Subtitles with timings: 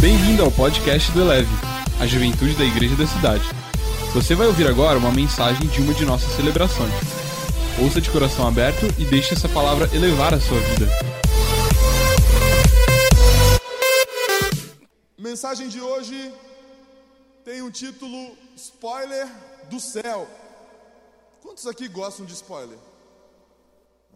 [0.00, 1.50] Bem-vindo ao podcast do Eleve,
[2.00, 3.44] a juventude da igreja da cidade.
[4.14, 6.90] Você vai ouvir agora uma mensagem de uma de nossas celebrações.
[7.78, 10.86] Ouça de coração aberto e deixe essa palavra elevar a sua vida.
[15.18, 16.32] Mensagem de hoje
[17.44, 19.28] tem um título Spoiler
[19.68, 20.26] do Céu.
[21.42, 22.78] Quantos aqui gostam de spoiler?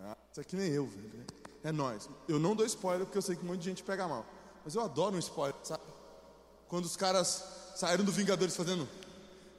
[0.03, 1.27] Ah, isso aqui nem eu, velho.
[1.63, 2.09] É nós.
[2.27, 4.25] Eu não dou spoiler porque eu sei que um monte de gente pega mal.
[4.65, 5.83] Mas eu adoro um spoiler, sabe?
[6.69, 7.45] Quando os caras
[7.77, 8.89] saíram do Vingadores fazendo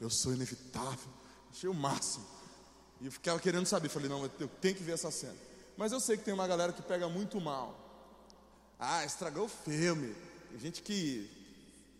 [0.01, 1.09] Eu sou inevitável.
[1.51, 2.25] Achei o máximo.
[2.99, 3.89] E eu ficava querendo saber.
[3.89, 5.35] Falei, não, eu tenho que ver essa cena.
[5.77, 7.77] Mas eu sei que tem uma galera que pega muito mal.
[8.79, 10.15] Ah, estragou o filme.
[10.49, 11.29] Tem gente que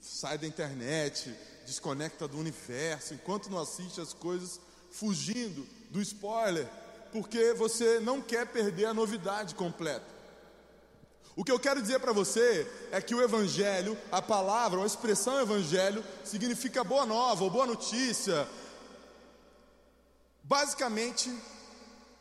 [0.02, 1.34] sai da internet,
[1.66, 4.60] desconecta do universo, enquanto não assiste as coisas,
[4.92, 6.68] fugindo do spoiler,
[7.12, 10.15] porque você não quer perder a novidade completa.
[11.36, 15.42] O que eu quero dizer para você é que o Evangelho, a palavra, a expressão
[15.42, 18.48] Evangelho, significa boa nova ou boa notícia.
[20.42, 21.30] Basicamente,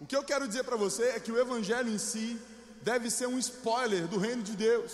[0.01, 2.41] o que eu quero dizer para você é que o Evangelho em si
[2.83, 4.93] deve ser um spoiler do reino de Deus.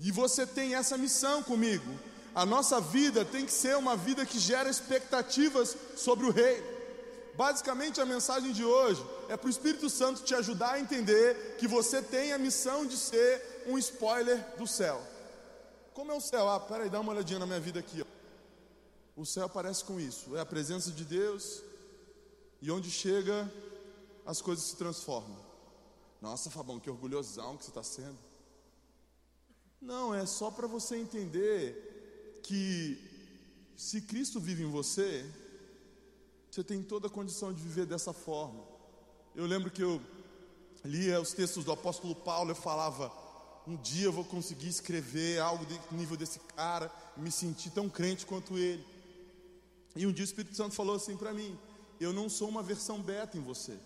[0.00, 1.98] E você tem essa missão comigo.
[2.34, 6.77] A nossa vida tem que ser uma vida que gera expectativas sobre o reino.
[7.38, 11.68] Basicamente, a mensagem de hoje é para o Espírito Santo te ajudar a entender que
[11.68, 15.00] você tem a missão de ser um spoiler do céu.
[15.94, 16.48] Como é o céu?
[16.48, 18.02] Ah, peraí, dá uma olhadinha na minha vida aqui.
[18.02, 19.20] Ó.
[19.22, 21.62] O céu aparece com isso: é a presença de Deus,
[22.60, 23.48] e onde chega,
[24.26, 25.38] as coisas se transformam.
[26.20, 28.18] Nossa, Fabão, que orgulhosão que você está sendo.
[29.80, 32.98] Não, é só para você entender que
[33.76, 35.24] se Cristo vive em você,
[36.50, 38.64] você tem toda a condição de viver dessa forma.
[39.34, 40.00] Eu lembro que eu
[40.84, 43.12] lia os textos do apóstolo Paulo, eu falava,
[43.66, 48.24] um dia eu vou conseguir escrever algo do nível desse cara, me sentir tão crente
[48.24, 48.84] quanto ele.
[49.94, 51.58] E um dia o Espírito Santo falou assim para mim:
[52.00, 53.78] Eu não sou uma versão beta em você.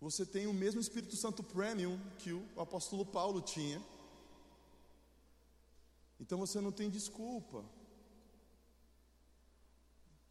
[0.00, 3.82] Você tem o mesmo Espírito Santo Premium que o apóstolo Paulo tinha.
[6.20, 7.64] Então você não tem desculpa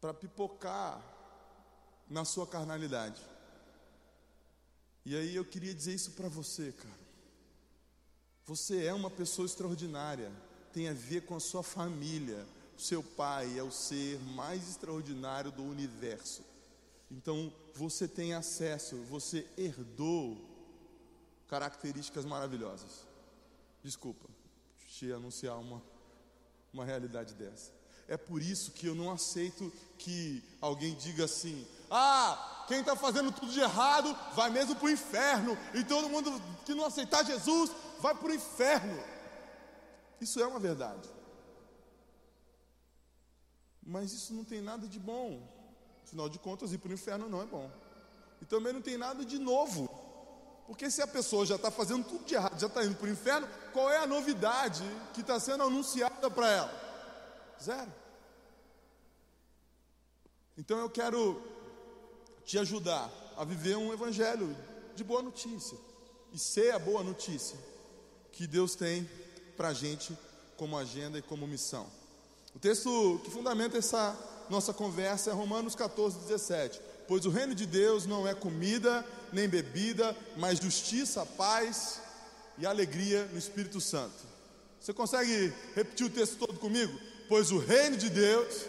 [0.06, 1.02] para pipocar
[2.08, 3.20] na sua carnalidade.
[5.04, 7.06] E aí eu queria dizer isso para você, cara.
[8.44, 10.30] Você é uma pessoa extraordinária,
[10.72, 12.46] tem a ver com a sua família.
[12.78, 16.44] O seu pai é o ser mais extraordinário do universo.
[17.10, 20.38] Então você tem acesso, você herdou
[21.48, 23.04] características maravilhosas.
[23.82, 24.28] Desculpa
[24.86, 25.82] te anunciar uma,
[26.72, 27.72] uma realidade dessa.
[28.08, 33.32] É por isso que eu não aceito que alguém diga assim: ah, quem está fazendo
[33.32, 37.70] tudo de errado vai mesmo para o inferno, e todo mundo que não aceitar Jesus
[38.00, 39.02] vai para o inferno.
[40.20, 41.08] Isso é uma verdade.
[43.82, 45.40] Mas isso não tem nada de bom.
[46.04, 47.70] Afinal de contas, ir para o inferno não é bom.
[48.40, 49.88] E também não tem nada de novo.
[50.66, 53.10] Porque se a pessoa já está fazendo tudo de errado, já está indo para o
[53.10, 54.82] inferno, qual é a novidade
[55.14, 56.85] que está sendo anunciada para ela?
[57.62, 57.92] Zero.
[60.58, 61.42] Então eu quero
[62.44, 64.56] te ajudar a viver um evangelho
[64.94, 65.76] de boa notícia
[66.32, 67.58] e ser a boa notícia
[68.32, 69.08] que Deus tem
[69.56, 70.16] para a gente
[70.56, 71.86] como agenda e como missão.
[72.54, 74.16] O texto que fundamenta essa
[74.48, 76.80] nossa conversa é Romanos 14, 17.
[77.06, 82.00] Pois o reino de Deus não é comida nem bebida, mas justiça, paz
[82.58, 84.24] e alegria no Espírito Santo.
[84.80, 86.98] Você consegue repetir o texto todo comigo?
[87.28, 88.66] Pois o reino de Deus.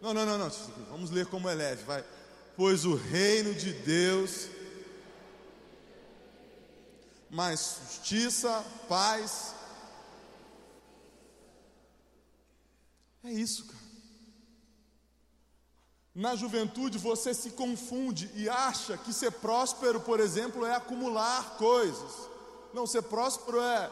[0.00, 0.50] Não, não, não, não.
[0.90, 2.04] Vamos ler como é leve, vai.
[2.56, 4.48] Pois o reino de Deus.
[7.30, 9.54] Mais justiça, paz.
[13.24, 13.84] É isso, cara.
[16.14, 22.28] Na juventude você se confunde e acha que ser próspero, por exemplo, é acumular coisas.
[22.72, 23.90] Não, ser próspero é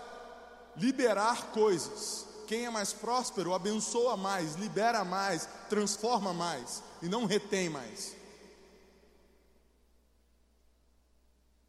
[0.76, 2.26] liberar coisas.
[2.46, 8.14] Quem é mais próspero abençoa mais, libera mais, transforma mais e não retém mais.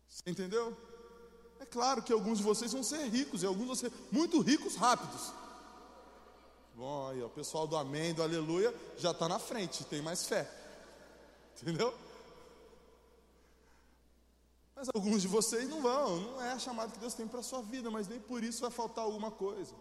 [0.08, 0.76] Você entendeu?
[1.60, 4.76] É claro que alguns de vocês vão ser ricos e alguns vão ser muito ricos
[4.76, 5.34] rápidos.
[6.76, 10.50] Bom, aí, o pessoal do amém, do aleluia, já está na frente, tem mais fé.
[11.62, 11.94] Entendeu?
[14.76, 17.44] Mas alguns de vocês não vão, não é a chamada que Deus tem para a
[17.44, 19.74] sua vida, mas nem por isso vai faltar alguma coisa.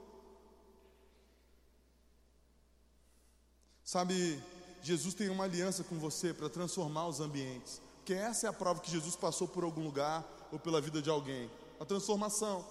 [3.93, 4.43] Sabe,
[4.83, 7.79] Jesus tem uma aliança com você para transformar os ambientes.
[7.97, 11.11] Porque essa é a prova que Jesus passou por algum lugar ou pela vida de
[11.11, 11.51] alguém.
[11.79, 12.67] A transformação.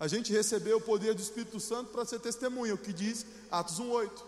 [0.00, 3.78] A gente recebeu o poder do Espírito Santo para ser testemunha, o que diz Atos
[3.78, 4.24] 1,8.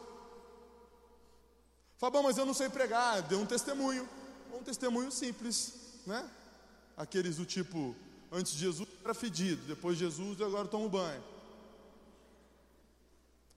[1.99, 4.09] Fala, mas eu não sei pregar, deu um testemunho.
[4.55, 5.75] Um testemunho simples,
[6.07, 6.25] né?
[6.97, 7.97] Aqueles do tipo,
[8.31, 11.25] antes de Jesus era fedido, depois de Jesus e agora toma banho.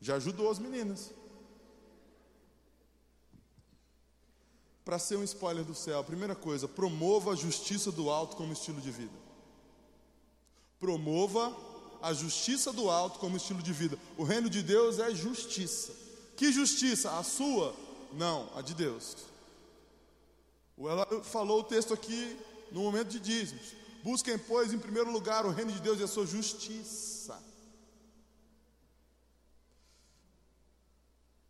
[0.02, 1.19] Já ajudou as meninas.
[4.90, 8.82] Para ser um spoiler do céu, primeira coisa, promova a justiça do alto como estilo
[8.82, 9.14] de vida.
[10.80, 11.56] Promova
[12.02, 14.00] a justiça do alto como estilo de vida.
[14.18, 15.94] O reino de Deus é justiça.
[16.36, 17.20] Que justiça?
[17.20, 17.76] A sua?
[18.14, 19.16] Não, a de Deus.
[20.76, 22.36] Ela falou o texto aqui
[22.72, 23.76] no momento de dízimos.
[24.04, 27.40] Busquem, pois, em primeiro lugar o reino de Deus e a sua justiça.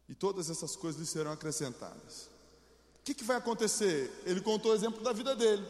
[0.10, 2.38] E todas essas coisas lhe serão acrescentadas.
[3.10, 4.22] Que, que vai acontecer?
[4.24, 5.66] Ele contou o exemplo da vida dele.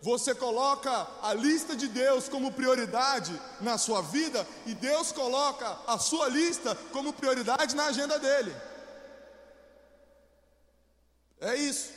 [0.00, 5.98] Você coloca a lista de Deus como prioridade na sua vida e Deus coloca a
[5.98, 8.54] sua lista como prioridade na agenda dele.
[11.40, 11.90] É isso.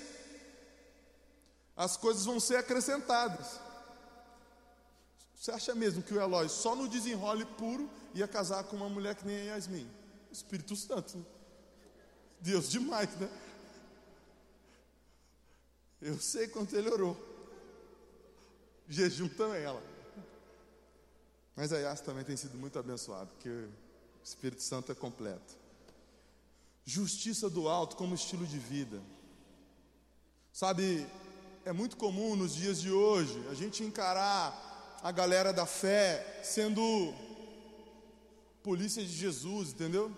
[1.78, 3.60] As coisas vão ser acrescentadas.
[5.36, 9.14] Você acha mesmo que o Eloy só no desenrole puro ia casar com uma mulher
[9.14, 9.88] que nem a Yasmin?
[10.32, 11.20] Espírito Santo.
[11.20, 11.26] Né?
[12.40, 13.30] Deus demais, né?
[16.02, 17.16] Eu sei quanto ele orou.
[18.90, 19.82] Jejum também, ela.
[21.56, 23.70] Mas a Yas também tem sido muito abençoado, porque o
[24.24, 25.56] Espírito Santo é completo.
[26.84, 29.02] Justiça do alto como estilo de vida.
[30.52, 31.06] Sabe,
[31.64, 37.14] é muito comum nos dias de hoje a gente encarar a galera da fé sendo
[38.64, 40.12] polícia de Jesus, entendeu?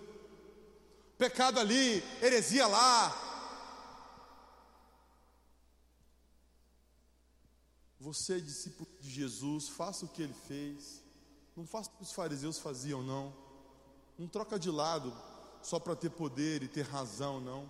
[1.16, 3.23] Pecado ali, heresia lá,
[8.04, 11.02] Você é discípulo de Jesus, faça o que ele fez.
[11.56, 13.32] Não faça o que os fariseus faziam, não.
[14.18, 15.10] Não troca de lado
[15.62, 17.66] só para ter poder e ter razão, não.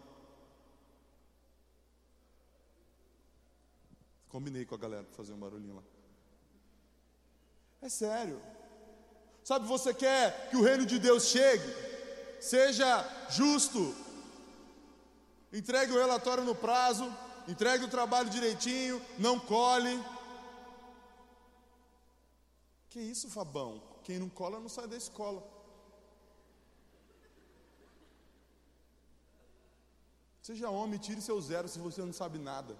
[4.28, 5.82] Combinei com a galera para fazer um barulhinho lá.
[7.80, 8.42] É sério.
[9.44, 11.72] Sabe, você quer que o reino de Deus chegue,
[12.40, 13.94] seja justo,
[15.52, 17.04] entregue o relatório no prazo,
[17.46, 19.96] entregue o trabalho direitinho, não colhe.
[22.94, 23.82] Que isso, Fabão?
[24.04, 25.42] Quem não cola não sai da escola.
[30.40, 32.76] Seja homem, tire seu zero se você não sabe nada.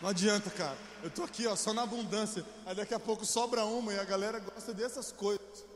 [0.00, 0.78] Não adianta, cara.
[1.02, 2.46] Eu tô aqui, ó, só na abundância.
[2.64, 5.66] Aí daqui a pouco sobra uma e a galera gosta dessas coisas.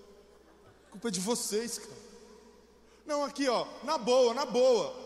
[0.86, 2.04] A culpa é de vocês, cara.
[3.04, 5.03] Não, aqui, ó, na boa, na boa.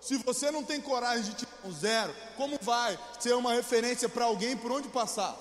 [0.00, 4.24] Se você não tem coragem de tirar um zero, como vai ser uma referência para
[4.24, 5.36] alguém por onde passar?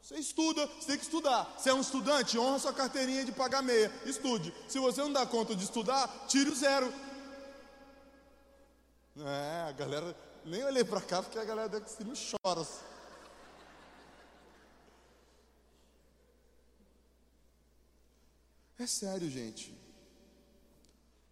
[0.00, 1.56] Você estuda, você tem que estudar.
[1.58, 3.92] Se é um estudante, honra sua carteirinha de pagar meia.
[4.04, 4.54] Estude.
[4.68, 6.92] Se você não dá conta de estudar, tire o zero.
[9.18, 10.16] É, a galera.
[10.44, 12.64] Nem olhei para cá porque a galera daqui cima chora.
[18.78, 19.76] É sério, gente.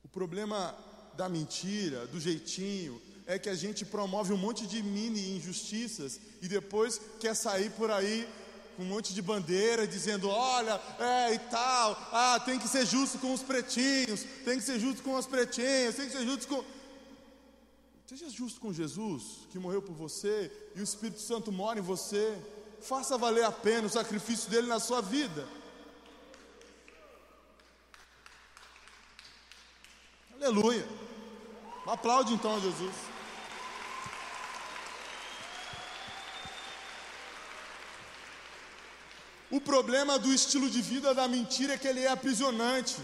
[0.03, 0.75] O problema
[1.17, 6.49] da mentira, do jeitinho, é que a gente promove um monte de mini injustiças e
[6.49, 8.29] depois quer sair por aí
[8.77, 13.19] com um monte de bandeira dizendo: olha, é e tal, ah, tem que ser justo
[13.19, 16.65] com os pretinhos, tem que ser justo com as pretinhas, tem que ser justo com.
[18.07, 22.37] Seja justo com Jesus, que morreu por você e o Espírito Santo mora em você.
[22.83, 25.49] Faça valer a pena o sacrifício dele na sua vida.
[30.35, 30.87] Aleluia.
[31.87, 32.95] Aplaude então a Jesus.
[39.51, 42.97] O problema do estilo de vida da mentira é que ele é aprisionante.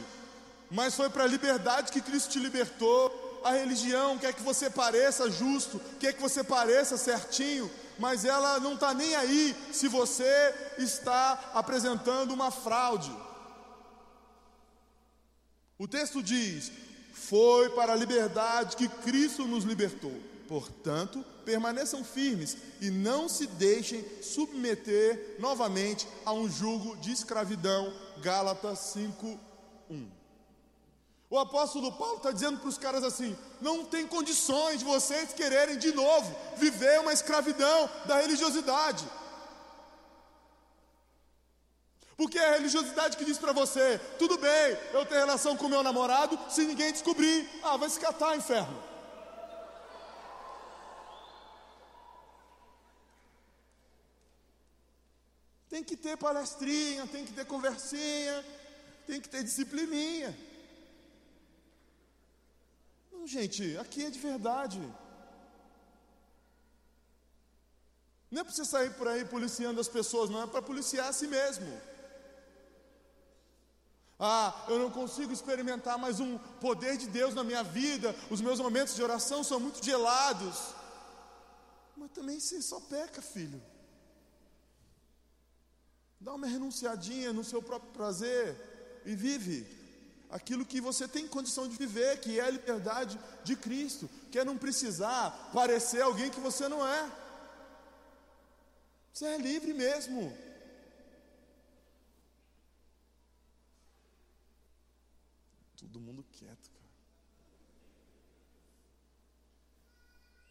[0.71, 3.41] Mas foi para a liberdade que Cristo te libertou.
[3.45, 8.75] A religião quer que você pareça justo, quer que você pareça certinho, mas ela não
[8.75, 13.11] está nem aí se você está apresentando uma fraude.
[15.79, 16.71] O texto diz:
[17.29, 20.13] foi para a liberdade que Cristo nos libertou.
[20.49, 27.93] Portanto, permaneçam firmes e não se deixem submeter novamente a um jugo de escravidão.
[28.23, 30.09] Gálatas 5:1.
[31.29, 35.79] O apóstolo Paulo está dizendo para os caras assim: não tem condições de vocês quererem
[35.79, 39.05] de novo viver uma escravidão da religiosidade.
[42.21, 45.83] Porque é a religiosidade que diz para você: tudo bem, eu tenho relação com meu
[45.83, 48.77] namorado, se ninguém descobrir, ah, vai se catar, inferno.
[55.71, 58.45] Tem que ter palestrinha, tem que ter conversinha,
[59.07, 60.39] tem que ter disciplininha.
[63.11, 64.79] Não, gente, aqui é de verdade.
[68.31, 71.15] Não é para você sair por aí policiando as pessoas, não, é para policiar a
[71.15, 71.89] si mesmo.
[74.23, 78.61] Ah, eu não consigo experimentar mais um poder de Deus na minha vida, os meus
[78.61, 80.75] momentos de oração são muito gelados.
[81.97, 83.63] Mas também você só peca, filho.
[86.21, 89.67] Dá uma renunciadinha no seu próprio prazer e vive
[90.29, 94.45] aquilo que você tem condição de viver, que é a liberdade de Cristo, que é
[94.45, 97.11] não precisar parecer alguém que você não é.
[99.15, 100.37] Você é livre mesmo.
[105.81, 106.91] Todo mundo quieto, cara.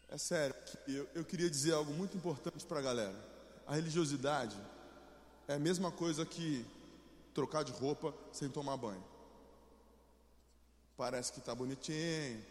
[0.08, 0.56] É sério,
[0.88, 3.14] eu, eu queria dizer algo muito importante para a galera.
[3.64, 4.56] A religiosidade
[5.46, 6.66] é a mesma coisa que
[7.32, 9.04] trocar de roupa sem tomar banho.
[10.96, 12.44] Parece que está bonitinho,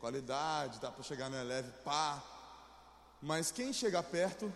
[0.00, 2.20] qualidade, dá para chegar no leve, pá.
[3.22, 4.52] Mas quem chega perto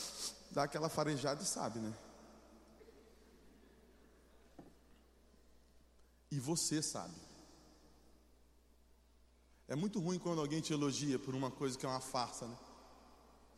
[0.52, 1.94] dá aquela farejada e sabe, né?
[6.32, 7.14] E você sabe.
[9.68, 12.56] É muito ruim quando alguém te elogia por uma coisa que é uma farsa, né?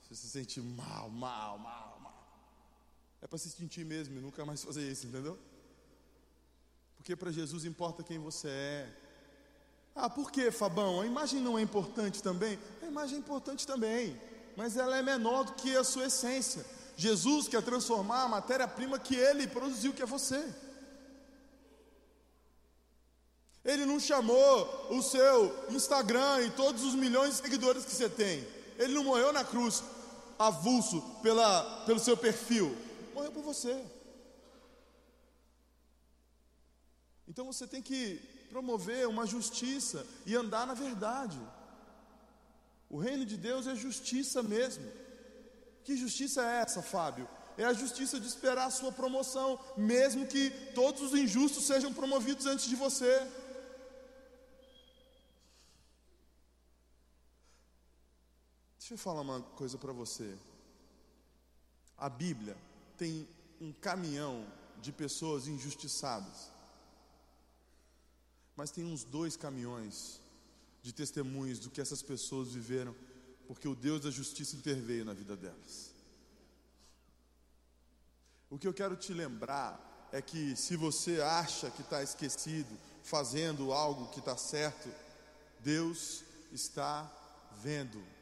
[0.02, 2.28] Você se sente mal, mal, mal, mal.
[3.22, 5.38] É para se sentir mesmo e nunca mais fazer isso, entendeu?
[6.96, 8.96] Porque para Jesus importa quem você é.
[9.94, 11.00] Ah, por que, Fabão?
[11.00, 12.58] A imagem não é importante também?
[12.82, 14.20] A imagem é importante também,
[14.56, 16.66] mas ela é menor do que a sua essência.
[16.96, 20.52] Jesus quer transformar a matéria-prima que ele produziu, que é você.
[23.64, 28.46] Ele não chamou o seu Instagram e todos os milhões de seguidores que você tem.
[28.78, 29.82] Ele não morreu na cruz
[30.38, 32.76] avulso pela, pelo seu perfil.
[33.14, 33.82] Morreu por você.
[37.26, 41.40] Então você tem que promover uma justiça e andar na verdade.
[42.90, 44.84] O reino de Deus é justiça mesmo.
[45.82, 47.28] Que justiça é essa, Fábio?
[47.56, 52.46] É a justiça de esperar a sua promoção, mesmo que todos os injustos sejam promovidos
[52.46, 53.26] antes de você.
[58.84, 60.36] Deixa eu falar uma coisa para você.
[61.96, 62.54] A Bíblia
[62.98, 63.26] tem
[63.58, 64.46] um caminhão
[64.82, 66.50] de pessoas injustiçadas,
[68.54, 70.20] mas tem uns dois caminhões
[70.82, 72.94] de testemunhos do que essas pessoas viveram
[73.48, 75.94] porque o Deus da justiça interveio na vida delas.
[78.50, 83.72] O que eu quero te lembrar é que se você acha que está esquecido, fazendo
[83.72, 84.90] algo que está certo,
[85.60, 86.22] Deus
[86.52, 87.10] está
[87.62, 88.12] vendo.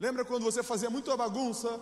[0.00, 1.80] Lembra quando você fazia muita bagunça?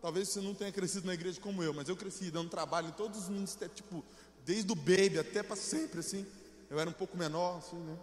[0.00, 2.92] Talvez você não tenha crescido na igreja como eu, mas eu cresci dando trabalho em
[2.92, 4.04] todos os ministérios, tipo,
[4.44, 6.26] desde o baby até para sempre, assim.
[6.68, 7.98] Eu era um pouco menor, assim, né?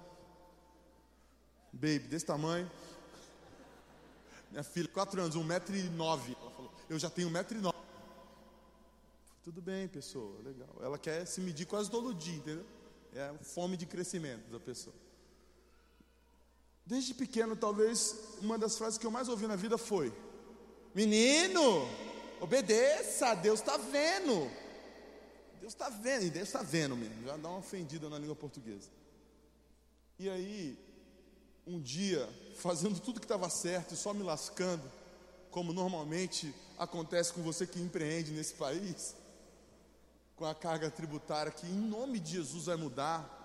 [1.73, 2.69] Baby, desse tamanho.
[4.51, 6.35] Minha filha, quatro anos, um metro e nove.
[6.39, 7.77] Ela falou, eu já tenho um metro e nove.
[9.43, 10.75] Tudo bem, pessoa, legal.
[10.81, 12.65] Ela quer se medir quase todo dia, entendeu?
[13.13, 14.95] É a fome de crescimento da pessoa.
[16.85, 20.13] Desde pequeno, talvez, uma das frases que eu mais ouvi na vida foi:
[20.93, 21.87] Menino,
[22.39, 24.49] obedeça, Deus está vendo.
[25.61, 28.89] Deus está vendo, e Deus está vendo mesmo, já dá uma ofendida na língua portuguesa.
[30.17, 30.77] E aí,
[31.67, 34.83] um dia, fazendo tudo que estava certo e só me lascando,
[35.51, 39.15] como normalmente acontece com você que empreende nesse país,
[40.35, 43.37] com a carga tributária que em nome de Jesus vai mudar.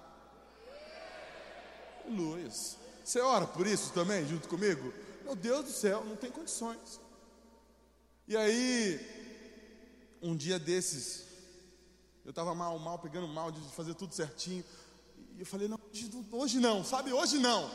[2.09, 4.93] Luiz, você ora por isso também, junto comigo?
[5.25, 7.01] Meu Deus do céu, não tem condições.
[8.27, 9.01] E aí,
[10.21, 11.25] um dia desses,
[12.25, 14.65] eu estava mal, mal, pegando mal de fazer tudo certinho.
[15.37, 15.79] E eu falei, não,
[16.33, 17.13] hoje não, sabe?
[17.13, 17.71] Hoje não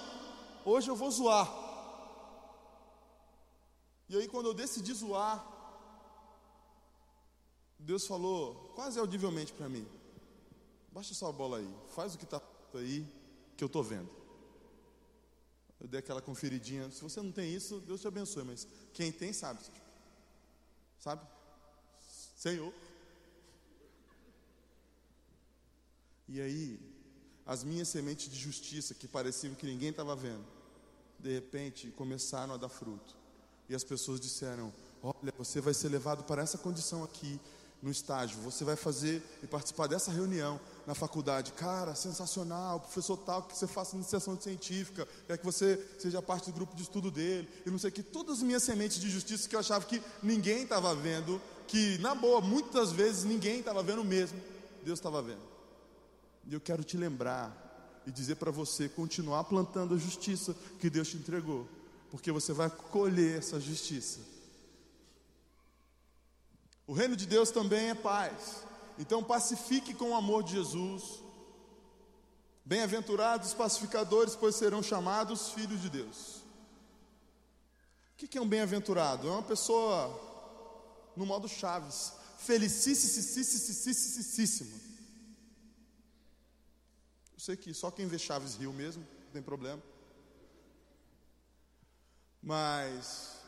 [0.66, 1.50] hoje eu vou zoar.
[4.10, 5.46] E aí, quando eu decidi zoar,
[7.80, 9.88] Deus falou quase audivelmente para mim:
[10.92, 12.42] Baixa sua bola aí, faz o que está
[12.74, 13.08] aí,
[13.56, 14.21] que eu estou vendo.
[15.82, 16.90] Eu dei aquela conferidinha.
[16.92, 19.60] Se você não tem isso, Deus te abençoe, mas quem tem sabe.
[21.00, 21.26] Sabe?
[22.38, 22.72] Senhor.
[26.30, 26.80] E aí,
[27.46, 30.46] as minhas sementes de justiça, que pareciam que ninguém estava vendo,
[31.20, 33.16] de repente começaram a dar fruto.
[33.68, 34.72] E as pessoas disseram:
[35.02, 37.40] Olha, você vai ser levado para essa condição aqui,
[37.82, 41.52] no estágio, você vai fazer e participar dessa reunião na faculdade.
[41.54, 46.54] Cara, sensacional, professor tal, que você faça iniciação científica, quer que você seja parte do
[46.54, 48.04] grupo de estudo dele, e não sei o que.
[48.04, 52.14] Todas as minhas sementes de justiça que eu achava que ninguém estava vendo, que na
[52.14, 54.40] boa, muitas vezes ninguém estava vendo mesmo,
[54.84, 55.42] Deus estava vendo.
[56.46, 61.10] E eu quero te lembrar e dizer para você continuar plantando a justiça que Deus
[61.10, 61.68] te entregou,
[62.12, 64.31] porque você vai colher essa justiça.
[66.88, 68.64] O reino de Deus também é paz.
[68.98, 71.22] Então pacifique com o amor de Jesus.
[72.64, 76.42] Bem-aventurados os pacificadores, pois serão chamados filhos de Deus.
[78.14, 79.28] O que é um bem-aventurado?
[79.28, 80.30] É uma pessoa
[81.16, 83.10] no modo Chaves, felicíssima.
[87.34, 89.82] Eu sei que só quem vê Chaves riu mesmo, não tem problema.
[92.42, 93.41] Mas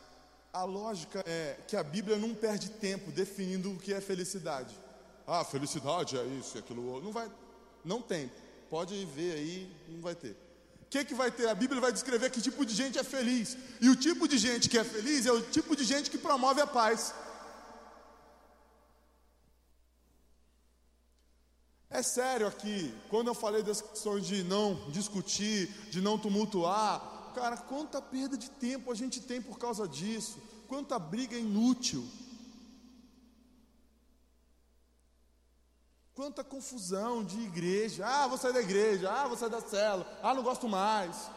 [0.53, 4.77] a lógica é que a Bíblia não perde tempo definindo o que é felicidade.
[5.25, 7.29] Ah, felicidade é isso e aquilo Não vai,
[7.83, 8.31] não tem.
[8.69, 10.38] Pode ver aí, não vai ter.
[10.83, 11.50] O que, que vai ter?
[11.50, 13.57] A Bíblia vai descrever que tipo de gente é feliz.
[13.81, 16.62] E o tipo de gente que é feliz é o tipo de gente que promove
[16.62, 17.15] a paz.
[21.89, 27.57] É sério aqui, quando eu falei das questões de não discutir, de não tumultuar, cara,
[27.57, 30.37] quanta perda de tempo a gente tem por causa disso,
[30.67, 32.07] quanta briga inútil,
[36.13, 38.05] quanta confusão de igreja.
[38.05, 41.29] Ah, vou sair da igreja, ah, vou sair da cela, ah, não gosto mais.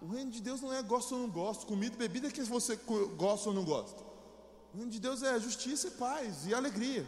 [0.00, 2.76] O reino de Deus não é gosto ou não gosto, comida e bebida que você
[3.16, 4.02] gosta ou não gosta.
[4.72, 7.06] O reino de Deus é justiça e paz e alegria.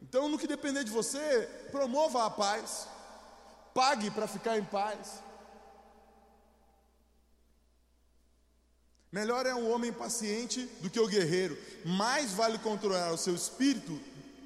[0.00, 2.88] Então, no que depender de você, promova a paz,
[3.74, 5.23] pague para ficar em paz.
[9.14, 11.56] Melhor é um homem paciente do que o guerreiro.
[11.84, 13.92] Mais vale controlar o seu espírito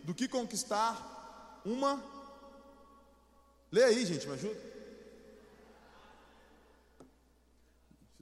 [0.05, 2.05] do que conquistar uma.
[3.73, 4.61] Lê aí, gente, me ajuda.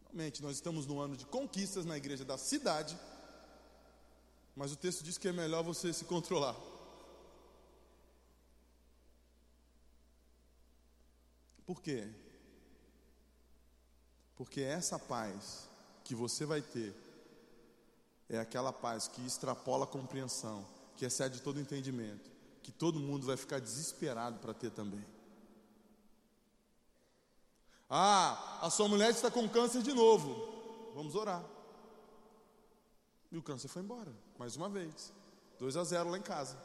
[0.08, 2.96] Finalmente, nós estamos no ano de conquistas na igreja da cidade.
[4.54, 6.54] Mas o texto diz que é melhor você se controlar.
[11.66, 12.08] Por quê?
[14.36, 15.66] Porque essa paz
[16.06, 16.94] que você vai ter
[18.28, 20.64] é aquela paz que extrapola a compreensão,
[20.96, 22.30] que excede todo entendimento,
[22.62, 25.04] que todo mundo vai ficar desesperado para ter também.
[27.90, 30.92] Ah, a sua mulher está com câncer de novo.
[30.94, 31.44] Vamos orar.
[33.30, 35.12] E o câncer foi embora, mais uma vez.
[35.58, 36.56] 2 a 0 lá em casa.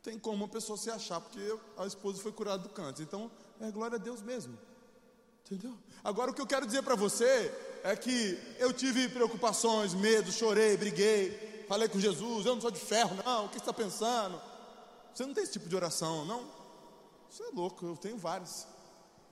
[0.00, 3.02] Não tem como uma pessoa se achar, porque a esposa foi curada do câncer.
[3.02, 4.58] Então, é glória a Deus mesmo.
[5.44, 5.76] Entendeu?
[6.02, 10.74] Agora, o que eu quero dizer para você é que eu tive preocupações, medo, chorei,
[10.78, 14.40] briguei, falei com Jesus, eu não sou de ferro, não, o que você está pensando?
[15.12, 16.48] Você não tem esse tipo de oração, não?
[17.28, 18.66] Você é louco, eu tenho vários.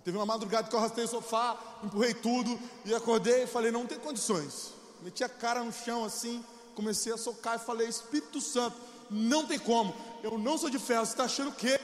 [0.04, 3.86] Teve uma madrugada que eu arrastei o sofá, empurrei tudo e acordei e falei: não
[3.86, 4.74] tem condições.
[5.00, 8.76] Meti a cara no chão assim, comecei a socar e falei: Espírito Santo,
[9.10, 9.94] não tem como.
[10.22, 11.80] Eu não sou de ferro, você está achando o quê?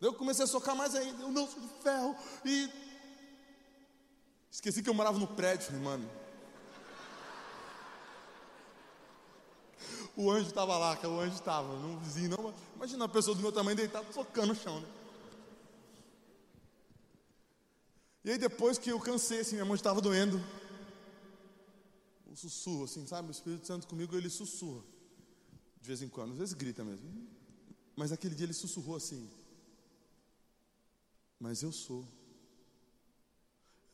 [0.00, 1.22] Eu comecei a socar mais ainda.
[1.22, 2.14] Eu não sou de ferro.
[2.44, 2.70] E
[4.50, 6.08] esqueci que eu morava no prédio, mano.
[10.16, 12.54] O anjo estava lá, que o anjo estava, não vizinho não.
[12.76, 14.86] Imagina uma pessoa do meu tamanho deitada, socando no chão, né?
[18.24, 20.40] E aí depois que eu cansei, assim, minha mão estava doendo
[22.34, 23.28] um sussurro, assim, sabe?
[23.28, 24.82] O Espírito Santo comigo, ele sussurra.
[25.80, 27.08] De vez em quando, às vezes grita mesmo.
[27.94, 29.30] Mas aquele dia ele sussurrou assim:
[31.38, 32.06] Mas eu sou.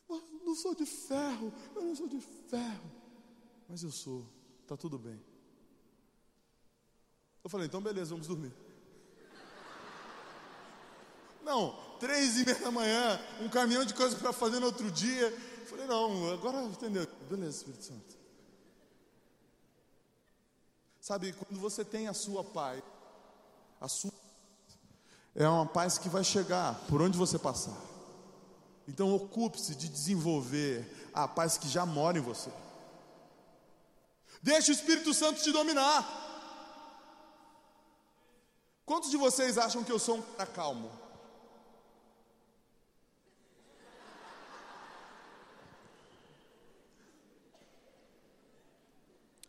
[0.09, 2.91] Eu não sou de ferro, eu não sou de ferro.
[3.69, 4.27] Mas eu sou,
[4.63, 5.21] está tudo bem.
[7.43, 8.53] Eu falei, então beleza, vamos dormir.
[11.43, 15.29] Não, três e meia da manhã, um caminhão de coisas para fazer no outro dia.
[15.29, 17.07] Eu falei, não, agora entendeu.
[17.29, 18.20] Beleza, Espírito Santo.
[21.01, 22.83] Sabe, quando você tem a sua paz,
[23.81, 24.11] a sua
[25.33, 27.75] é uma paz que vai chegar por onde você passar.
[28.87, 32.51] Então ocupe-se de desenvolver a paz que já mora em você.
[34.43, 36.19] Deixe o Espírito Santo te dominar.
[38.85, 40.91] Quantos de vocês acham que eu sou um cara calmo?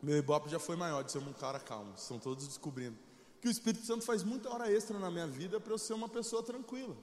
[0.02, 1.94] Meu ibope já foi maior de ser um cara calmo.
[1.96, 2.98] Estão todos descobrindo.
[3.40, 6.08] que o Espírito Santo faz muita hora extra na minha vida para eu ser uma
[6.08, 6.96] pessoa tranquila.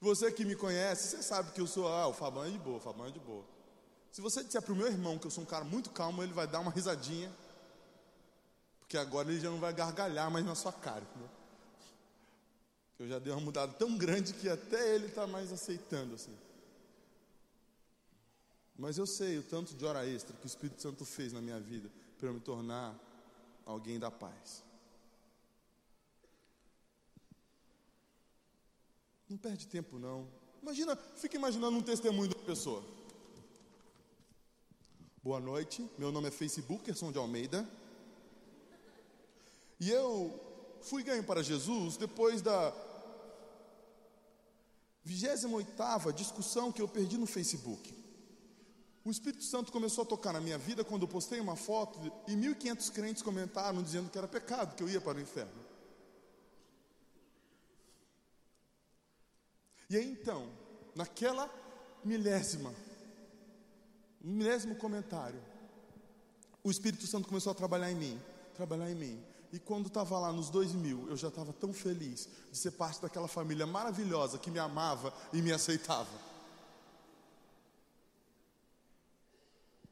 [0.00, 2.78] Você que me conhece, você sabe que eu sou, ah, o Fabão é de boa,
[2.78, 3.44] o Fabão é de boa.
[4.10, 6.32] Se você disser para o meu irmão que eu sou um cara muito calmo, ele
[6.32, 7.32] vai dar uma risadinha,
[8.80, 11.02] porque agora ele já não vai gargalhar mais na sua cara.
[11.02, 11.30] Entendeu?
[12.98, 16.36] Eu já dei uma mudada tão grande que até ele está mais aceitando assim.
[18.76, 21.60] Mas eu sei o tanto de hora extra que o Espírito Santo fez na minha
[21.60, 22.98] vida para eu me tornar
[23.66, 24.64] alguém da paz.
[29.28, 30.28] Não perde tempo não.
[30.62, 32.84] Imagina, fica imaginando um testemunho da pessoa.
[35.22, 37.68] Boa noite, meu nome é Facebookerson de Almeida.
[39.78, 40.38] E eu
[40.82, 42.72] fui ganho para Jesus depois da
[45.04, 48.01] 28 discussão que eu perdi no Facebook.
[49.04, 52.32] O Espírito Santo começou a tocar na minha vida quando eu postei uma foto e
[52.34, 55.60] 1.500 crentes comentaram dizendo que era pecado, que eu ia para o inferno.
[59.90, 60.48] E aí então,
[60.94, 61.50] naquela
[62.04, 62.72] milésima,
[64.20, 65.42] milésimo comentário,
[66.62, 68.22] o Espírito Santo começou a trabalhar em mim,
[68.54, 69.22] trabalhar em mim.
[69.52, 73.02] E quando estava lá nos dois mil, eu já estava tão feliz de ser parte
[73.02, 76.31] daquela família maravilhosa que me amava e me aceitava.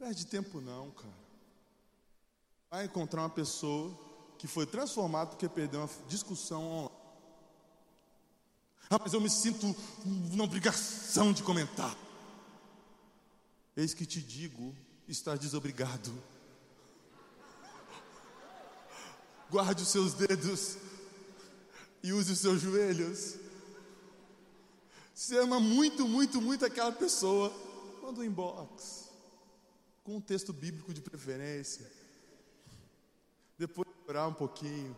[0.00, 1.12] Perde tempo não, cara.
[2.70, 3.94] Vai encontrar uma pessoa
[4.38, 7.00] que foi transformada porque perdeu uma discussão online.
[8.88, 9.76] Ah, mas eu me sinto
[10.34, 11.94] na obrigação de comentar.
[13.76, 14.74] Eis que te digo,
[15.06, 16.10] está desobrigado.
[19.50, 20.78] Guarde os seus dedos
[22.02, 23.36] e use os seus joelhos.
[25.14, 27.52] Se ama muito, muito, muito aquela pessoa,
[28.02, 29.09] manda um inbox
[30.04, 31.90] com um texto bíblico de preferência.
[33.58, 34.96] Depois orar um pouquinho.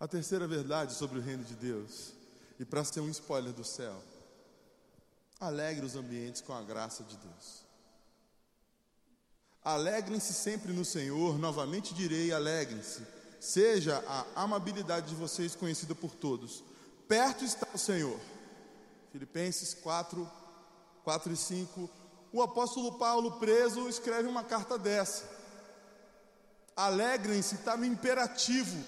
[0.00, 2.12] A terceira verdade sobre o reino de Deus,
[2.58, 4.00] e para ser um spoiler do céu,
[5.40, 7.64] alegre os ambientes com a graça de Deus.
[9.64, 13.02] Alegrem-se sempre no Senhor, novamente direi: alegrem-se.
[13.40, 16.64] Seja a amabilidade de vocês conhecida por todos.
[17.06, 18.18] Perto está o Senhor.
[19.12, 20.30] Filipenses 4,
[21.04, 21.90] 4 e 5
[22.32, 25.28] o apóstolo Paulo, preso, escreve uma carta dessa.
[26.76, 28.84] Alegrem-se, está no imperativo.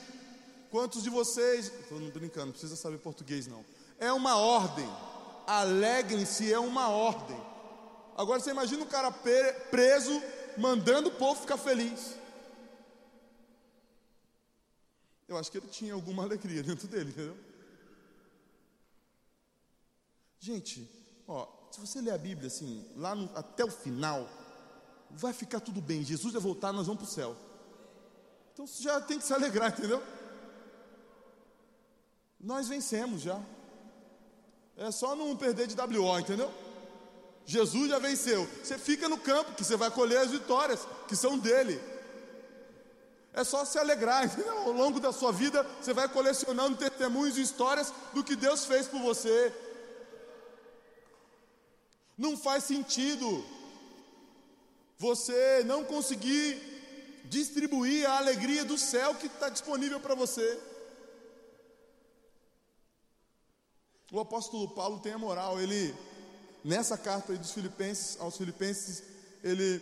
[0.70, 1.66] Quantos de vocês.
[1.66, 3.64] Estou brincando, não precisa saber português não.
[3.98, 4.88] É uma ordem.
[5.46, 7.40] Alegrem-se, é uma ordem.
[8.16, 10.22] Agora você imagina um cara preso,
[10.57, 12.14] mandando o povo ficar feliz.
[15.26, 17.37] Eu acho que ele tinha alguma alegria dentro dele, entendeu?
[20.38, 20.88] Gente,
[21.26, 24.28] ó, se você ler a Bíblia assim, lá no, até o final,
[25.11, 26.04] vai ficar tudo bem.
[26.04, 27.37] Jesus vai voltar, nós vamos para o céu.
[28.52, 30.02] Então você já tem que se alegrar, entendeu?
[32.40, 33.40] Nós vencemos já.
[34.76, 36.50] É só não perder de WO, entendeu?
[37.44, 38.48] Jesus já venceu.
[38.62, 41.80] Você fica no campo, que você vai colher as vitórias, que são dele.
[43.33, 44.59] É só se alegrar, entendeu?
[44.59, 48.88] Ao longo da sua vida, você vai colecionando testemunhos e histórias do que Deus fez
[48.88, 49.52] por você,
[52.20, 53.42] não faz sentido
[54.98, 56.61] você não conseguir
[57.24, 60.61] distribuir a alegria do céu que está disponível para você.
[64.12, 65.94] O apóstolo Paulo tem a moral, ele,
[66.62, 69.02] nessa carta dos Filipenses, aos Filipenses,
[69.42, 69.80] ele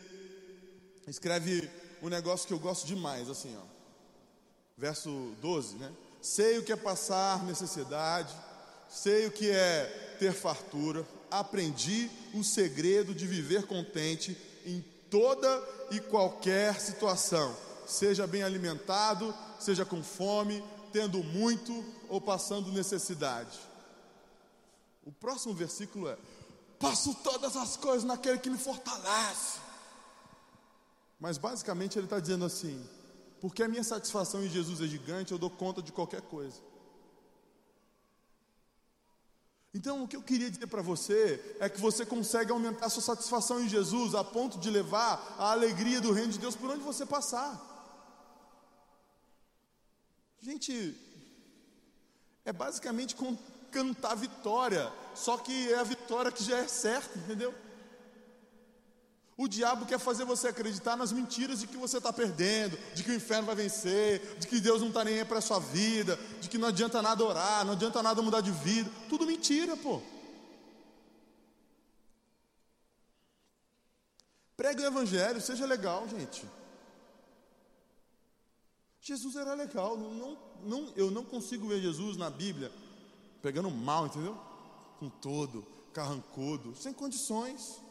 [1.08, 1.68] escreve
[2.00, 3.66] um negócio que eu gosto demais, assim, ó.
[4.76, 5.92] Verso 12, né?
[6.22, 8.32] Sei o que é passar necessidade,
[8.88, 16.00] sei o que é ter fartura, aprendi o segredo de viver contente em toda e
[16.00, 20.62] qualquer situação, seja bem alimentado, seja com fome,
[20.92, 23.58] tendo muito ou passando necessidade.
[25.04, 26.18] O próximo versículo é:
[26.78, 29.58] Passo todas as coisas naquele que me fortalece.
[31.18, 32.86] Mas basicamente ele está dizendo assim:
[33.40, 36.60] porque a minha satisfação em Jesus é gigante, eu dou conta de qualquer coisa.
[39.74, 43.60] Então, o que eu queria dizer para você é que você consegue aumentar sua satisfação
[43.60, 47.04] em Jesus a ponto de levar a alegria do reino de Deus por onde você
[47.04, 47.66] passar.
[50.40, 50.96] Gente,
[52.44, 53.14] é basicamente
[53.70, 57.54] cantar vitória, só que é a vitória que já é certa, entendeu?
[59.40, 63.10] O diabo quer fazer você acreditar nas mentiras de que você está perdendo, de que
[63.12, 66.18] o inferno vai vencer, de que Deus não está nem aí para a sua vida,
[66.40, 68.90] de que não adianta nada orar, não adianta nada mudar de vida.
[69.08, 70.02] Tudo mentira, pô.
[74.56, 76.44] Pregue o evangelho, seja legal, gente.
[79.00, 79.96] Jesus era legal.
[79.96, 82.72] Não, não, eu não consigo ver Jesus na Bíblia
[83.40, 84.36] pegando mal, entendeu?
[84.98, 87.86] Com todo, carrancudo, sem condições.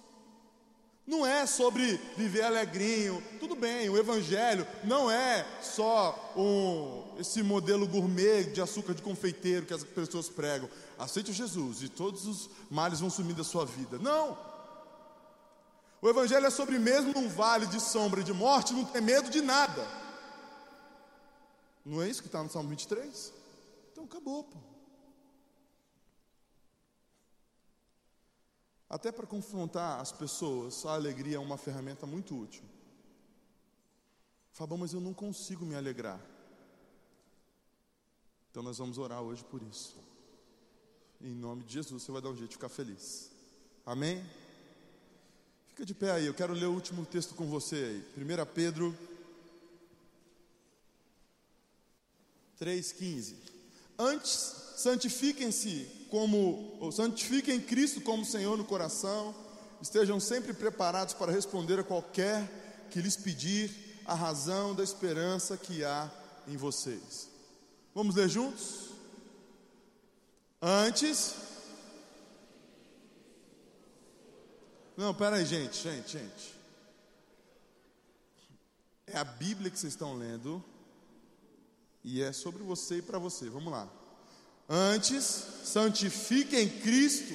[1.07, 7.87] Não é sobre viver alegrinho, tudo bem, o Evangelho não é só um, esse modelo
[7.87, 10.69] gourmet de açúcar de confeiteiro que as pessoas pregam.
[10.99, 13.97] Aceite Jesus e todos os males vão sumir da sua vida.
[13.97, 14.37] Não!
[16.01, 19.29] O Evangelho é sobre mesmo num vale de sombra e de morte, não ter medo
[19.29, 19.87] de nada.
[21.85, 23.31] Não é isso que está no Salmo 23?
[23.93, 24.76] Então acabou, pô.
[28.89, 32.63] Até para confrontar as pessoas, a alegria é uma ferramenta muito útil.
[34.53, 36.19] Fabão, mas eu não consigo me alegrar.
[38.49, 39.97] Então nós vamos orar hoje por isso.
[41.19, 43.29] Em nome de Jesus, você vai dar um jeito de ficar feliz.
[43.85, 44.23] Amém?
[45.67, 47.75] Fica de pé aí, eu quero ler o último texto com você
[48.17, 48.23] aí.
[48.23, 48.97] 1 Pedro
[52.59, 53.35] 3,15.
[53.99, 59.33] Antes, santifiquem-se como, santifiquem Cristo como Senhor no coração,
[59.81, 65.83] estejam sempre preparados para responder a qualquer que lhes pedir a razão da esperança que
[65.83, 66.09] há
[66.47, 67.29] em vocês.
[67.93, 68.91] Vamos ler juntos?
[70.61, 71.35] Antes.
[74.95, 76.55] Não, pera aí, gente, gente, gente.
[79.05, 80.63] É a Bíblia que vocês estão lendo.
[82.03, 83.49] E é sobre você e para você.
[83.49, 83.87] Vamos lá.
[84.69, 85.23] Antes,
[85.63, 87.33] santifiquem Cristo.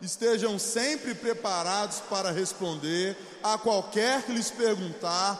[0.00, 5.38] Estejam sempre preparados para responder a qualquer que lhes perguntar.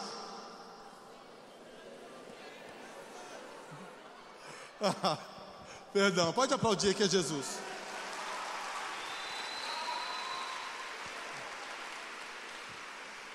[5.91, 7.45] Perdão, pode aplaudir aqui a Jesus.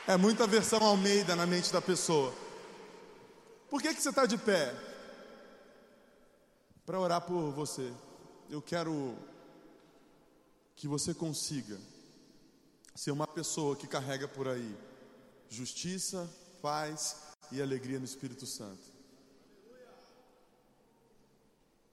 [0.06, 2.32] É muita versão Almeida na mente da pessoa.
[3.68, 4.74] Por que, que você está de pé?
[6.88, 7.92] Para orar por você.
[8.48, 9.14] Eu quero
[10.74, 11.79] que você consiga
[12.94, 14.74] ser uma pessoa que carrega por aí
[15.51, 16.27] justiça,
[16.62, 17.14] paz
[17.53, 18.81] e alegria no Espírito Santo.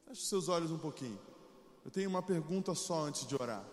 [0.08, 1.20] Feche seus olhos um pouquinho.
[1.84, 3.66] Eu tenho uma pergunta só antes de orar.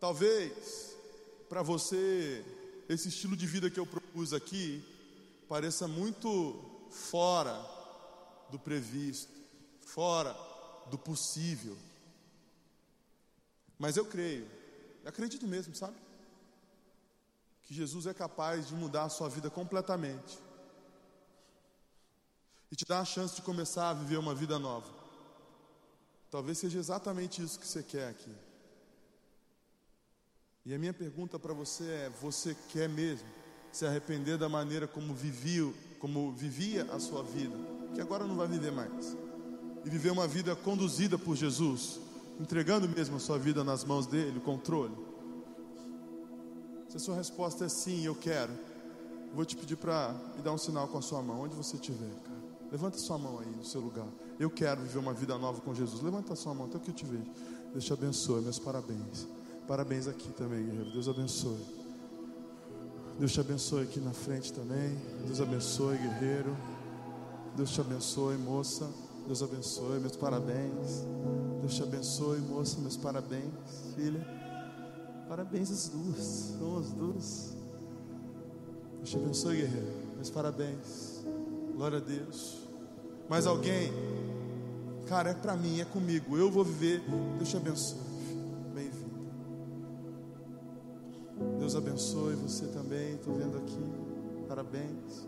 [0.00, 0.96] Talvez
[1.46, 2.42] para você
[2.88, 4.82] esse estilo de vida que eu propus aqui
[5.46, 7.62] pareça muito fora
[8.50, 9.35] do previsto,
[9.96, 10.36] fora
[10.90, 11.74] do possível.
[13.78, 14.46] Mas eu creio,
[15.02, 15.96] eu acredito mesmo, sabe?
[17.62, 20.38] Que Jesus é capaz de mudar a sua vida completamente
[22.70, 24.92] e te dar a chance de começar a viver uma vida nova.
[26.30, 28.34] Talvez seja exatamente isso que você quer aqui.
[30.66, 33.28] E a minha pergunta para você é: você quer mesmo
[33.72, 37.56] se arrepender da maneira como vivia, como vivia a sua vida,
[37.94, 39.16] que agora não vai viver mais,
[39.86, 42.00] e viver uma vida conduzida por Jesus,
[42.40, 44.92] entregando mesmo a sua vida nas mãos dele, o controle?
[46.88, 48.52] Se a sua resposta é sim, eu quero,
[49.32, 52.10] vou te pedir para me dar um sinal com a sua mão, onde você estiver,
[52.24, 52.36] cara.
[52.72, 54.08] Levanta sua mão aí no seu lugar.
[54.40, 56.02] Eu quero viver uma vida nova com Jesus.
[56.02, 57.30] Levanta sua mão, até que eu te vejo.
[57.72, 59.28] Deus te abençoe, meus parabéns.
[59.68, 60.90] Parabéns aqui também, guerreiro.
[60.90, 61.64] Deus abençoe.
[63.20, 64.98] Deus te abençoe aqui na frente também.
[65.26, 66.56] Deus abençoe, guerreiro.
[67.56, 68.90] Deus te abençoe, moça.
[69.26, 71.04] Deus abençoe, meus parabéns.
[71.60, 73.50] Deus te abençoe, moça, meus parabéns,
[73.96, 74.24] filha.
[75.28, 76.54] Parabéns às duas.
[76.58, 77.56] São as duas.
[78.98, 79.92] Deus te abençoe, guerreiro.
[80.14, 81.24] Meus parabéns.
[81.74, 82.58] Glória a Deus.
[83.28, 83.92] Mais alguém?
[85.06, 86.38] Cara, é para mim, é comigo.
[86.38, 87.02] Eu vou viver.
[87.36, 87.98] Deus te abençoe.
[88.72, 89.26] Bem-vindo.
[91.58, 93.14] Deus abençoe você também.
[93.14, 94.46] Estou vendo aqui.
[94.46, 95.26] Parabéns.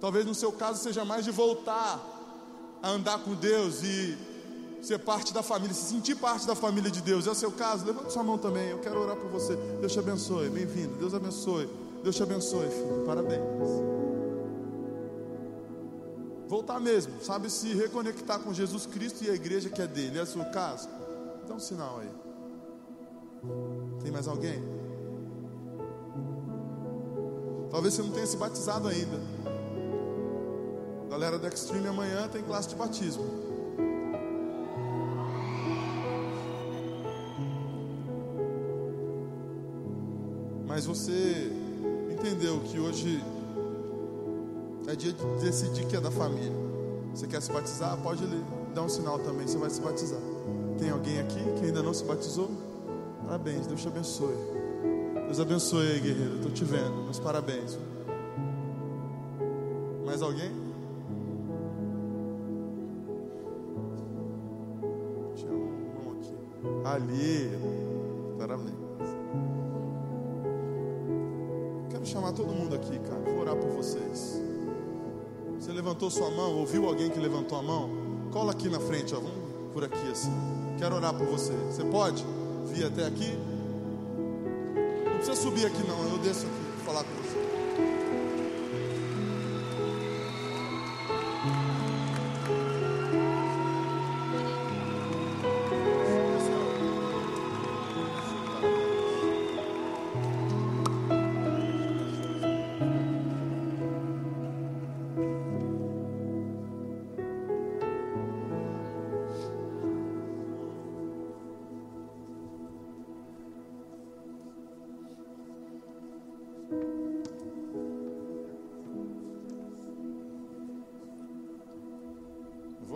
[0.00, 2.13] Talvez no seu caso seja mais de voltar
[2.84, 4.14] a andar com Deus e
[4.82, 7.26] ser parte da família, se sentir parte da família de Deus.
[7.26, 7.86] É o seu caso?
[7.86, 8.68] Levanta sua mão também.
[8.68, 9.56] Eu quero orar por você.
[9.80, 10.50] Deus te abençoe.
[10.50, 10.94] Bem-vindo.
[10.98, 11.66] Deus abençoe.
[12.02, 13.02] Deus te abençoe, filho.
[13.06, 13.40] Parabéns.
[16.46, 17.48] Voltar mesmo, sabe?
[17.48, 20.18] Se reconectar com Jesus Cristo e a igreja que é dele.
[20.18, 20.86] É o seu caso?
[21.48, 22.10] Dá um sinal aí.
[24.02, 24.62] Tem mais alguém?
[27.70, 29.18] Talvez você não tenha se batizado ainda.
[31.14, 33.24] Galera da Extreme amanhã tem classe de batismo.
[40.66, 41.52] Mas você
[42.10, 43.22] entendeu que hoje
[44.88, 46.50] é dia de decidir que é da família.
[47.14, 47.96] Você quer se batizar?
[47.98, 48.26] Pode
[48.74, 50.18] dar um sinal também, você vai se batizar.
[50.80, 52.50] Tem alguém aqui que ainda não se batizou?
[53.24, 54.34] Parabéns, Deus te abençoe.
[55.26, 56.36] Deus abençoe guerreiro.
[56.38, 57.78] Estou te vendo, meus parabéns.
[60.04, 60.63] Mais alguém?
[66.94, 67.50] Ali.
[68.38, 68.74] Parabéns.
[71.90, 73.20] Quero chamar todo mundo aqui, cara.
[73.20, 74.40] Vou orar por vocês.
[75.58, 77.90] Você levantou sua mão, ouviu alguém que levantou a mão?
[78.30, 79.18] Cola aqui na frente, ó.
[79.18, 80.32] Vamos por aqui assim.
[80.78, 81.52] Quero orar por você.
[81.70, 82.24] Você pode
[82.66, 83.36] vir até aqui?
[85.04, 87.53] Não precisa subir aqui não, eu desço aqui falar com você.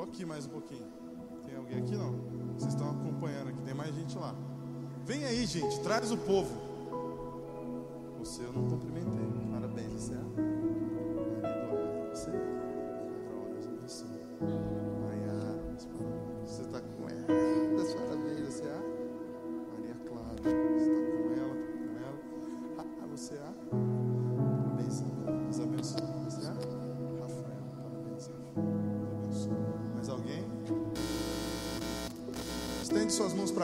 [0.09, 0.87] Aqui mais um pouquinho.
[1.44, 2.12] Tem alguém aqui não?
[2.55, 4.35] Vocês estão acompanhando aqui, tem mais gente lá.
[5.05, 6.51] Vem aí, gente, traz o povo.
[8.18, 9.29] Você eu não cumprimentei.
[9.53, 10.14] Parabéns, você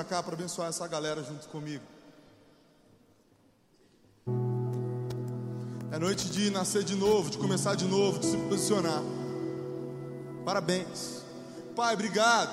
[0.05, 1.83] para cá para abençoar essa galera junto comigo.
[5.90, 9.03] É noite de nascer de novo, de começar de novo, de se posicionar.
[10.45, 11.23] Parabéns.
[11.75, 12.51] Pai, obrigado.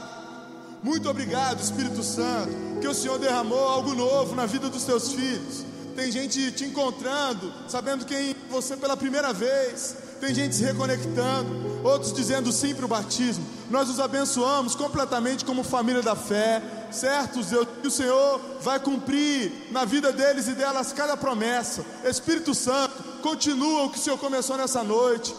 [0.82, 5.66] Muito obrigado, Espírito Santo, que o Senhor derramou algo novo na vida dos teus filhos.
[5.96, 9.98] Tem gente te encontrando, sabendo quem você pela primeira vez.
[10.22, 13.46] Tem gente se reconectando, outros dizendo sim para o batismo.
[13.70, 17.48] Nós os abençoamos completamente como família da fé, certos
[17.82, 21.84] que o Senhor vai cumprir na vida deles e delas cada promessa.
[22.04, 25.34] Espírito Santo, continua o que o Senhor começou nessa noite.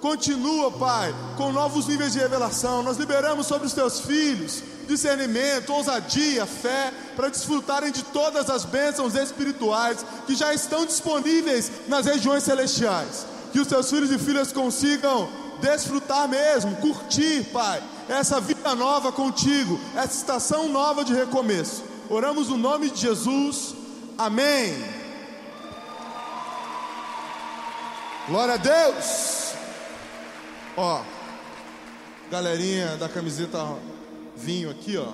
[0.00, 2.82] Continua, Pai, com novos níveis de revelação.
[2.82, 9.14] Nós liberamos sobre os teus filhos discernimento, ousadia, fé, para desfrutarem de todas as bênçãos
[9.14, 13.26] espirituais que já estão disponíveis nas regiões celestiais.
[13.52, 15.28] Que os teus filhos e filhas consigam
[15.60, 21.84] desfrutar mesmo, curtir, Pai, essa vida nova contigo, essa estação nova de recomeço.
[22.08, 23.74] Oramos no nome de Jesus.
[24.16, 24.74] Amém.
[28.26, 29.52] Glória a Deus.
[30.76, 31.02] Ó,
[32.30, 33.58] galerinha da camiseta
[34.36, 35.12] vinho aqui, ó.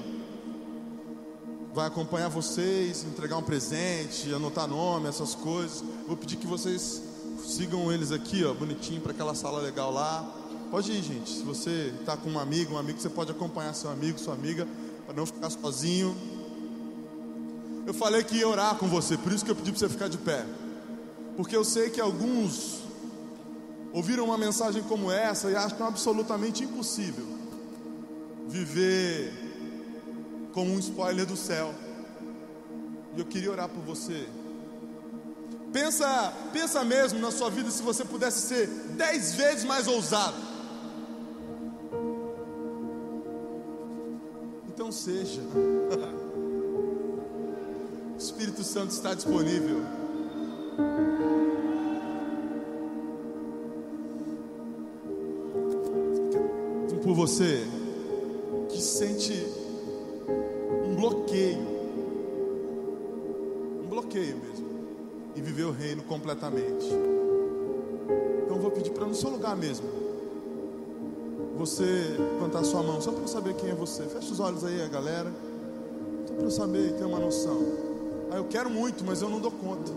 [1.72, 5.82] Vai acompanhar vocês, entregar um presente, anotar nome, essas coisas.
[6.06, 7.02] Vou pedir que vocês
[7.44, 10.24] sigam eles aqui, ó, bonitinho para aquela sala legal lá.
[10.70, 11.30] Pode ir, gente.
[11.30, 14.66] Se você está com um amigo, um amigo, você pode acompanhar seu amigo, sua amiga,
[15.06, 16.16] para não ficar sozinho.
[17.86, 20.08] Eu falei que ia orar com você, por isso que eu pedi para você ficar
[20.08, 20.44] de pé.
[21.36, 22.80] Porque eu sei que alguns
[23.92, 27.26] ouviram uma mensagem como essa e acham absolutamente impossível
[28.48, 29.32] viver
[30.52, 31.74] como um spoiler do céu.
[33.16, 34.26] E eu queria orar por você.
[35.72, 40.53] Pensa, pensa mesmo na sua vida se você pudesse ser dez vezes mais ousado.
[44.94, 45.42] Seja.
[48.14, 49.82] O Espírito Santo está disponível.
[57.02, 57.66] Por você
[58.70, 59.46] que sente
[60.88, 61.58] um bloqueio,
[63.84, 64.66] um bloqueio mesmo,
[65.36, 66.86] em viver o reino completamente.
[68.44, 69.86] Então vou pedir para no seu lugar mesmo,
[71.64, 74.02] você levantar sua mão, só para eu saber quem é você.
[74.02, 75.32] Fecha os olhos aí, a galera,
[76.26, 77.58] só para eu saber e ter uma noção.
[78.30, 79.90] Ah, eu quero muito, mas eu não dou conta.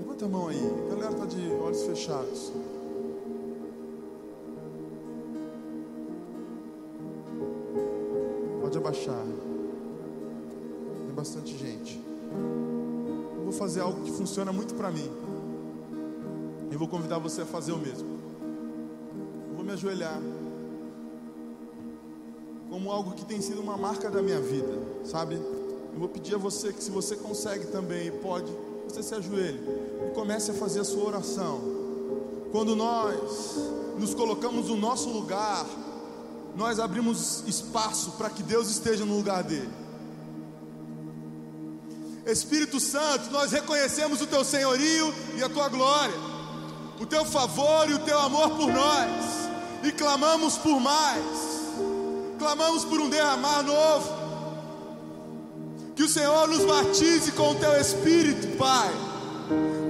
[0.00, 0.56] Levanta a mão aí,
[0.86, 2.50] a galera está de olhos fechados.
[8.62, 9.22] Pode abaixar.
[11.06, 12.00] Tem bastante gente.
[13.36, 15.10] Eu vou fazer algo que funciona muito para mim.
[16.70, 18.17] Eu vou convidar você a fazer o mesmo.
[19.68, 20.18] Me ajoelhar.
[22.70, 24.72] Como algo que tem sido uma marca da minha vida,
[25.04, 25.34] sabe?
[25.34, 28.50] Eu vou pedir a você que se você consegue também e pode,
[28.88, 29.60] você se ajoelhe
[30.06, 31.60] e comece a fazer a sua oração.
[32.50, 33.58] Quando nós
[33.98, 35.66] nos colocamos no nosso lugar,
[36.56, 39.68] nós abrimos espaço para que Deus esteja no lugar dele.
[42.24, 46.16] Espírito Santo, nós reconhecemos o teu senhorio e a tua glória.
[46.98, 49.37] o teu favor e o teu amor por nós,
[49.82, 51.22] e clamamos por mais,
[52.38, 54.18] clamamos por um derramar novo.
[55.94, 58.90] Que o Senhor nos batize com o teu Espírito, Pai.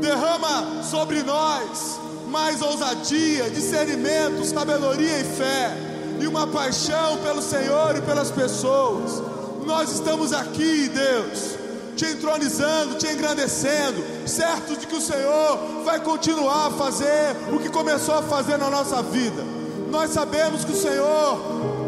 [0.01, 5.77] Derrama sobre nós mais ousadia, discernimento, sabedoria e fé,
[6.21, 9.23] e uma paixão pelo Senhor e pelas pessoas.
[9.65, 11.57] Nós estamos aqui, Deus,
[11.97, 17.69] te entronizando, te engrandecendo, certos de que o Senhor vai continuar a fazer o que
[17.69, 19.58] começou a fazer na nossa vida.
[19.91, 21.41] Nós sabemos que o Senhor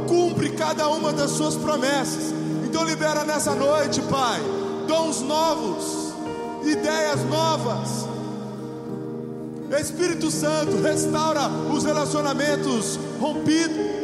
[0.08, 2.32] cumpre cada uma das suas promessas.
[2.64, 4.40] Então libera nessa noite, Pai,
[4.86, 6.12] dons novos,
[6.64, 8.08] ideias novas.
[9.78, 14.00] Espírito Santo, restaura os relacionamentos rompidos.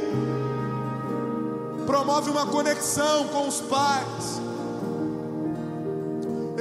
[1.87, 4.41] Promove uma conexão com os pais.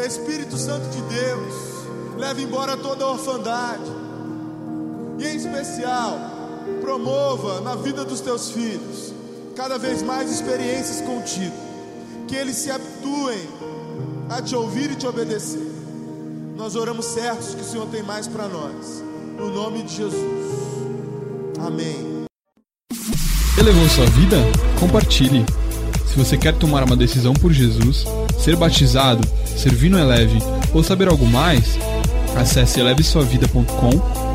[0.05, 1.53] Espírito Santo de Deus,
[2.17, 3.91] leve embora toda a orfandade.
[5.19, 6.34] E em especial,
[6.85, 9.11] promova na vida dos teus filhos
[9.55, 11.55] cada vez mais experiências contigo
[12.27, 13.39] que eles se habituem
[14.29, 15.65] a te ouvir e te obedecer.
[16.55, 19.03] Nós oramos certos que o Senhor tem mais para nós.
[19.35, 20.21] No nome de Jesus.
[21.59, 22.25] Amém.
[23.57, 24.37] Elevou sua vida?
[24.79, 25.43] Compartilhe.
[26.07, 28.05] Se você quer tomar uma decisão por Jesus,
[28.39, 29.27] ser batizado,
[29.57, 30.37] servir no Eleve
[30.73, 31.77] ou saber algo mais,
[32.35, 34.34] acesse elevesuavida.com